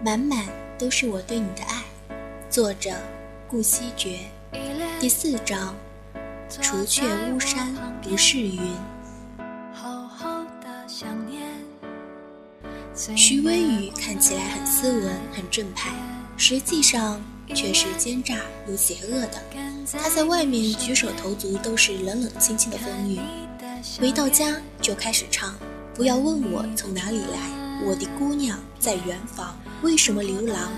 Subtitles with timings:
[0.00, 0.46] 满满
[0.78, 1.82] 都是我对你的爱。
[2.48, 2.92] 作者：
[3.48, 4.20] 顾惜觉。
[5.00, 5.74] 第四章：
[6.48, 7.02] 除却
[7.32, 8.60] 巫山不是云。
[13.16, 15.90] 徐微雨看起来很斯文、很正派，
[16.36, 17.20] 实际上
[17.52, 18.36] 却是奸诈
[18.68, 19.42] 又邪恶的。
[20.00, 23.20] 他在外面举手投足都是冷冷清清的风韵，
[24.00, 25.56] 回到家就开始唱
[25.94, 27.38] ：“不要问我从哪里来，
[27.84, 29.56] 我的姑娘在远方。
[29.82, 30.70] 为什么流浪？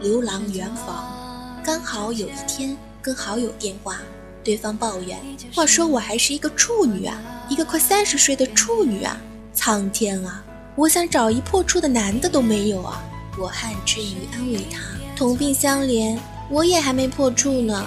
[0.00, 1.62] 流浪远方。
[1.64, 3.98] 刚好有一天跟好友电话，
[4.42, 5.18] 对方抱怨：
[5.54, 9.16] 话说我还是一个处女啊，一个快三十岁的处女啊！
[9.54, 10.44] 苍天啊！”
[10.76, 13.02] 我想找一破处的男的都没有啊！
[13.38, 14.80] 我汗之余安慰他，
[15.16, 16.18] 同病相怜，
[16.50, 17.86] 我也还没破处呢。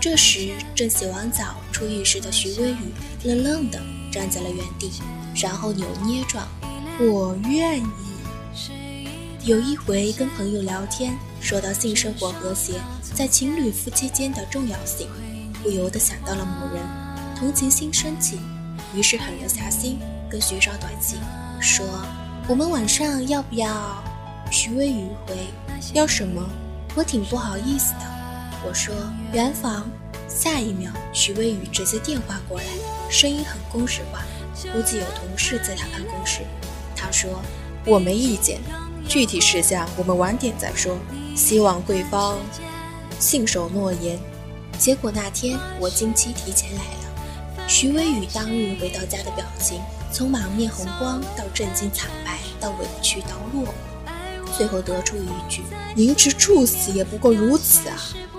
[0.00, 2.92] 这时正洗完澡出浴室的徐微雨
[3.24, 3.80] 愣愣地
[4.12, 4.92] 站在了原地，
[5.34, 6.46] 然后扭捏状
[7.02, 7.84] ：“我愿意。”
[9.48, 12.74] 有一回跟朋友聊天，说到性生活和谐
[13.14, 15.08] 在情侣夫妻间的重要性，
[15.62, 16.84] 不由得想到了某人，
[17.34, 18.38] 同情心升起，
[18.94, 19.98] 于是狠了下心，
[20.30, 21.18] 跟徐少短信。
[21.62, 21.82] 说
[22.46, 24.04] ：“我们晚上要不要？”
[24.52, 25.34] 徐微雨回
[25.96, 26.46] ：“要什么？
[26.94, 28.00] 我挺不好意思的。”
[28.68, 28.94] 我说
[29.32, 29.88] ：“圆房。”
[30.28, 32.66] 下一秒，徐微雨直接电话过来，
[33.08, 34.20] 声音很公式化，
[34.74, 36.42] 估计有同事在他办公室。
[36.94, 37.40] 他说
[37.86, 38.60] ：“我没意见，
[39.08, 40.96] 具体事项我们晚点再说。
[41.34, 42.38] 希望贵方
[43.18, 44.18] 信守诺言。”
[44.78, 49.80] 结果那天我经期提前来了，徐微雨当日回到家的表情。
[50.10, 55.62] 从满面红光到震惊惨白，到委屈到落寞，最后得出一句
[55.94, 57.96] ：“宁迟处死也不过如此啊！”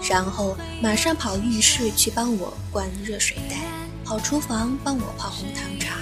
[0.09, 3.58] 然后马上跑浴室去帮我灌热水袋，
[4.04, 5.98] 跑厨房帮我泡红糖茶。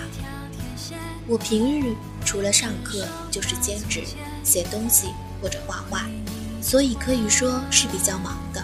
[1.27, 1.93] 我平日
[2.23, 4.03] 除了上课就是兼职
[4.47, 5.09] 写东西
[5.41, 6.05] 或者画画，
[6.61, 8.63] 所以可以说是比较忙的。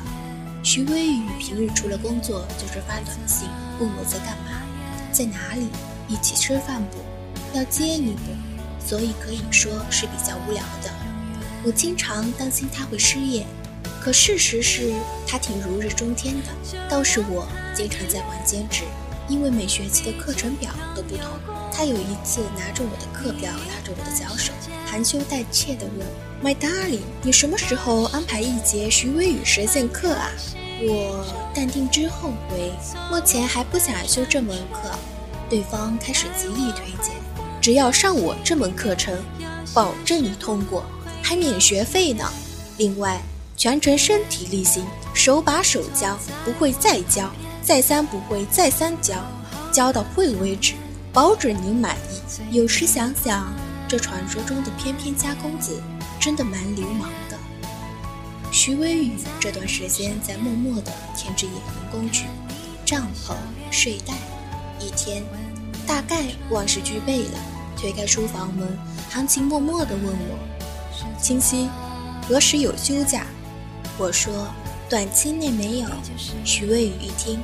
[0.64, 3.50] 徐微雨平日除了工作就是发短信
[3.82, 4.64] 问我在干嘛，
[5.12, 5.68] 在哪里。
[6.10, 7.58] 一起吃饭不？
[7.58, 8.86] 要接你不？
[8.86, 10.92] 所以可以说是比较无聊的。
[11.66, 13.46] 我经常担心他会失业，
[14.02, 14.94] 可事实是
[15.26, 16.88] 他挺如日中天的。
[16.90, 18.84] 倒是我经常在玩兼职，
[19.30, 21.26] 因为每学期的课程表都不同。
[21.72, 24.52] 他有一次拿着我的课表，拉着我的小手，
[24.94, 26.08] 含羞带怯地问
[26.44, 30.30] ：“My darling，你什么时候安排一节徐威与实践课啊？”
[30.86, 32.72] 我淡定之后回
[33.10, 34.92] ：“目前还不想修这门课。”
[35.50, 37.16] 对方开始极力推荐，
[37.60, 39.18] 只要上我这门课程，
[39.74, 40.86] 保证你通过，
[41.24, 42.32] 还免学费呢。
[42.78, 43.20] 另外，
[43.58, 46.16] 全程身体力行，手把手教，
[46.46, 47.32] 不会再教，
[47.64, 49.16] 再三不会再三教，
[49.72, 50.76] 教到会为止，
[51.12, 52.56] 保准您满意。
[52.56, 53.52] 有时想想，
[53.94, 55.80] 这传说中的翩翩家公子，
[56.20, 57.38] 真的蛮流氓的。
[58.52, 61.62] 徐微雨这段时间在默默地添置野营
[61.92, 62.26] 工具，
[62.84, 63.36] 帐篷、
[63.70, 64.16] 睡袋。
[64.80, 65.24] 一天。
[65.86, 67.40] 大概万事俱备了，
[67.78, 68.68] 推开书房门，
[69.12, 70.40] 含情脉脉地问我
[71.22, 71.70] ：“清溪，
[72.28, 73.28] 何时有休假？”
[74.00, 74.48] 我说
[74.90, 75.88] ：“短期内没有。”
[76.44, 77.40] 徐微雨一听，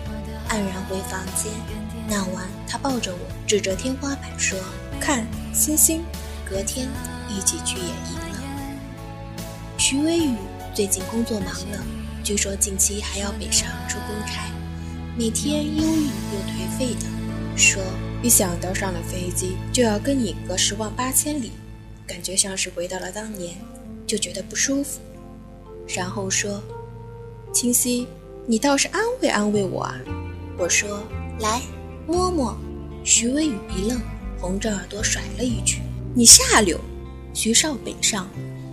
[0.50, 1.52] 黯然回房间。
[2.08, 4.58] 那晚，他抱着我，指着天花板说
[5.00, 6.02] ：“看星星。”
[6.50, 6.88] 隔天
[7.30, 8.40] 一起去演营了。
[9.78, 10.34] 徐微雨
[10.74, 11.86] 最近工作忙了，
[12.24, 14.50] 据说近期还要北上出公差，
[15.18, 17.06] 每天忧郁又颓废的
[17.56, 17.82] 说。
[18.22, 21.54] 一想到上了飞机就要跟你隔十万八千里，
[22.06, 23.56] 感觉像是回到了当年，
[24.06, 25.00] 就觉得不舒服。
[25.88, 26.62] 然后说
[27.54, 28.06] ：“清溪，
[28.46, 29.96] 你倒是安慰安慰我啊！”
[30.60, 31.02] 我说
[31.40, 31.62] ：“来
[32.06, 32.58] 摸摸。”
[33.06, 34.02] 徐微雨一愣，
[34.38, 35.80] 红着耳朵甩了一句
[36.16, 36.80] ：“你下流！”
[37.34, 38.28] 徐少北上，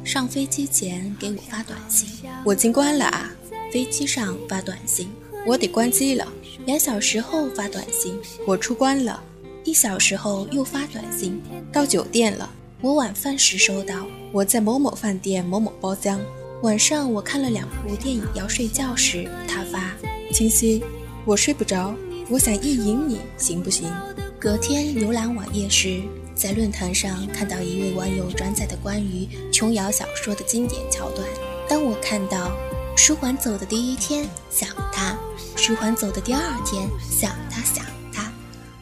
[0.05, 2.09] 上飞机前给我发短信
[2.45, 3.31] ：“我进关了啊！”
[3.73, 5.09] 飞机上发短信
[5.47, 6.27] ：“我得关机了。”
[6.65, 9.23] 两小时后发短信：“我出关了。”
[9.65, 11.41] 一小时后又发短信
[11.73, 12.49] 到酒店了。
[12.81, 16.21] 我晚饭时收到，我在某某饭店某某包厢。
[16.63, 19.95] 晚上我看了两部电影要睡觉时，他发：
[20.33, 20.83] 清晰，
[21.25, 21.95] 我睡不着，
[22.29, 23.93] 我想意淫你，行不行？
[24.39, 26.03] 隔天浏览网页时，
[26.37, 31.27] 在论坛上看到一位网友转载的关于琼瑶小说的经典桥段。
[31.67, 32.53] 当我看到
[32.95, 35.19] 舒缓走的第一天想他，
[35.57, 38.31] 舒缓走的第二天想他想他。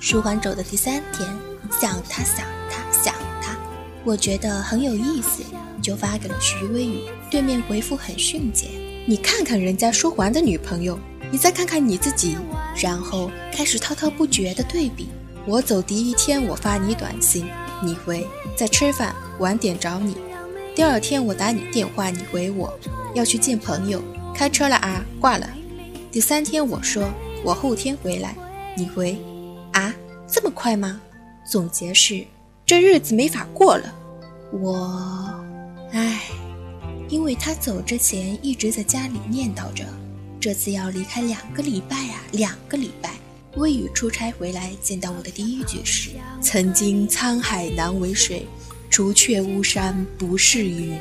[0.00, 1.28] 舒缓走的第三天，
[1.80, 3.56] 想他想他想他，
[4.04, 5.44] 我觉得很有意思，
[5.80, 7.04] 就发给了徐微雨。
[7.30, 8.66] 对面回复很迅捷，
[9.06, 10.98] 你看看人家舒缓的女朋友，
[11.30, 12.36] 你再看看你自己，
[12.76, 15.06] 然后开始滔滔不绝的对比。
[15.46, 17.46] 我走第一天，我发你短信，
[17.82, 18.26] 你回
[18.56, 20.16] 在吃饭，晚点找你。
[20.74, 22.72] 第二天我打你电话，你回我
[23.14, 24.02] 要去见朋友，
[24.34, 25.46] 开车了啊，挂了。
[26.10, 27.10] 第三天我说
[27.44, 28.34] 我后天回来，
[28.74, 29.18] 你回
[29.72, 29.94] 啊，
[30.26, 30.98] 这么快吗？
[31.46, 32.24] 总结是
[32.64, 33.94] 这日子没法过了。
[34.50, 35.44] 我，
[35.92, 36.22] 唉，
[37.10, 39.84] 因为他走之前一直在家里念叨着，
[40.40, 43.10] 这次要离开两个礼拜啊，两个礼拜。
[43.56, 46.10] 微雨出差回来见到我的第一句是：
[46.40, 48.46] 曾经沧海难为水。
[48.94, 50.96] 除却巫山不是云。